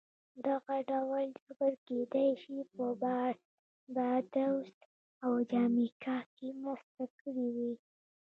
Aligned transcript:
دغه 0.47 0.75
ډول 0.91 1.25
جبر 1.43 1.73
کېدای 1.87 2.29
شي 2.41 2.57
په 2.73 2.85
باربادوس 3.03 4.71
او 5.25 5.31
جامیکا 5.51 6.17
کې 6.35 6.47
مرسته 6.63 7.03
کړې 7.19 7.47
وي 7.55 7.73